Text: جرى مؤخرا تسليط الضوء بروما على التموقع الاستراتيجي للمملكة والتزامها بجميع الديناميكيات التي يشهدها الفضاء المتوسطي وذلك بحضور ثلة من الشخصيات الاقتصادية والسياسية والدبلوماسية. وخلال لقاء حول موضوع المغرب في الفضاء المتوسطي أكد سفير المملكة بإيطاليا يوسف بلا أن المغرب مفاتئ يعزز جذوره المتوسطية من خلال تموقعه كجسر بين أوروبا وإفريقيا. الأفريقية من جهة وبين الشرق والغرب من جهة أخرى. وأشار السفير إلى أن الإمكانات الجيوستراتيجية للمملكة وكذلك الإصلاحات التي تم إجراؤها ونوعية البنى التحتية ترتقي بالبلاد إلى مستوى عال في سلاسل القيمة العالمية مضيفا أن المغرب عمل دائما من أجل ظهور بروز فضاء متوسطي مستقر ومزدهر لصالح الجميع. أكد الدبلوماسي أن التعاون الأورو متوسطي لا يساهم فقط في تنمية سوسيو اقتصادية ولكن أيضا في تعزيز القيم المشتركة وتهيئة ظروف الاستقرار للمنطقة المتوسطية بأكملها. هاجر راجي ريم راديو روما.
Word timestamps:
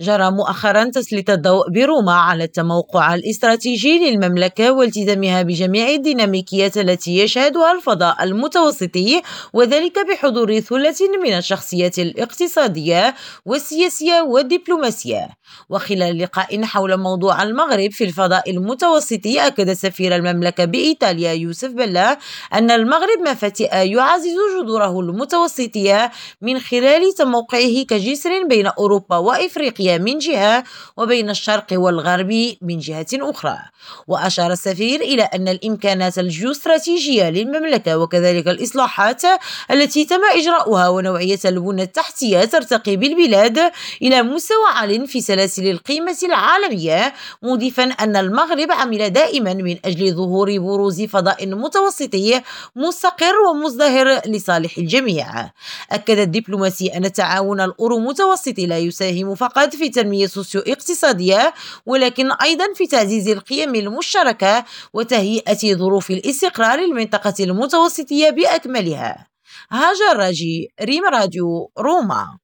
جرى 0.00 0.30
مؤخرا 0.30 0.84
تسليط 0.84 1.30
الضوء 1.30 1.70
بروما 1.70 2.12
على 2.12 2.44
التموقع 2.44 3.14
الاستراتيجي 3.14 3.98
للمملكة 3.98 4.72
والتزامها 4.72 5.42
بجميع 5.42 5.88
الديناميكيات 5.88 6.78
التي 6.78 7.18
يشهدها 7.18 7.72
الفضاء 7.72 8.24
المتوسطي 8.24 9.22
وذلك 9.52 9.98
بحضور 10.08 10.60
ثلة 10.60 10.96
من 11.24 11.32
الشخصيات 11.38 11.98
الاقتصادية 11.98 13.14
والسياسية 13.46 14.20
والدبلوماسية. 14.20 15.28
وخلال 15.70 16.18
لقاء 16.18 16.62
حول 16.62 16.96
موضوع 16.96 17.42
المغرب 17.42 17.90
في 17.90 18.04
الفضاء 18.04 18.50
المتوسطي 18.50 19.46
أكد 19.46 19.72
سفير 19.72 20.16
المملكة 20.16 20.64
بإيطاليا 20.64 21.32
يوسف 21.32 21.70
بلا 21.70 22.18
أن 22.54 22.70
المغرب 22.70 23.18
مفاتئ 23.28 23.74
يعزز 23.74 24.34
جذوره 24.62 25.00
المتوسطية 25.00 26.10
من 26.42 26.58
خلال 26.58 27.12
تموقعه 27.12 27.82
كجسر 27.88 28.30
بين 28.48 28.66
أوروبا 28.66 29.16
وإفريقيا. 29.16 29.83
الأفريقية 29.84 29.98
من 29.98 30.18
جهة 30.18 30.64
وبين 30.96 31.30
الشرق 31.30 31.66
والغرب 31.72 32.56
من 32.62 32.78
جهة 32.78 33.06
أخرى. 33.14 33.58
وأشار 34.08 34.52
السفير 34.52 35.00
إلى 35.00 35.22
أن 35.22 35.48
الإمكانات 35.48 36.18
الجيوستراتيجية 36.18 37.30
للمملكة 37.30 37.98
وكذلك 37.98 38.48
الإصلاحات 38.48 39.22
التي 39.70 40.04
تم 40.04 40.20
إجراؤها 40.34 40.88
ونوعية 40.88 41.38
البنى 41.44 41.82
التحتية 41.82 42.44
ترتقي 42.44 42.96
بالبلاد 42.96 43.58
إلى 44.02 44.22
مستوى 44.22 44.66
عال 44.74 45.08
في 45.08 45.20
سلاسل 45.20 45.66
القيمة 45.70 46.16
العالمية 46.22 47.14
مضيفا 47.42 47.84
أن 47.84 48.16
المغرب 48.16 48.72
عمل 48.72 49.10
دائما 49.10 49.54
من 49.54 49.76
أجل 49.84 50.14
ظهور 50.14 50.58
بروز 50.58 51.02
فضاء 51.02 51.46
متوسطي 51.46 52.42
مستقر 52.76 53.34
ومزدهر 53.50 54.20
لصالح 54.26 54.78
الجميع. 54.78 55.50
أكد 55.92 56.18
الدبلوماسي 56.18 56.96
أن 56.96 57.04
التعاون 57.04 57.60
الأورو 57.60 57.98
متوسطي 57.98 58.66
لا 58.66 58.78
يساهم 58.78 59.34
فقط 59.34 59.73
في 59.74 59.88
تنمية 59.88 60.26
سوسيو 60.26 60.60
اقتصادية 60.60 61.54
ولكن 61.86 62.32
أيضا 62.32 62.64
في 62.74 62.86
تعزيز 62.86 63.28
القيم 63.28 63.74
المشتركة 63.74 64.64
وتهيئة 64.92 65.74
ظروف 65.74 66.10
الاستقرار 66.10 66.80
للمنطقة 66.80 67.34
المتوسطية 67.40 68.30
بأكملها. 68.30 69.28
هاجر 69.70 70.16
راجي 70.16 70.68
ريم 70.82 71.04
راديو 71.04 71.70
روما. 71.78 72.38